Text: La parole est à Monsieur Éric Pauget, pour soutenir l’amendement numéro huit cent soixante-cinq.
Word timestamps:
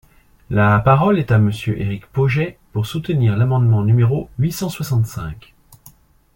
La 0.49 0.79
parole 0.79 1.19
est 1.19 1.31
à 1.31 1.37
Monsieur 1.37 1.79
Éric 1.79 2.07
Pauget, 2.07 2.57
pour 2.73 2.87
soutenir 2.87 3.37
l’amendement 3.37 3.83
numéro 3.83 4.31
huit 4.39 4.51
cent 4.51 4.69
soixante-cinq. 4.69 5.53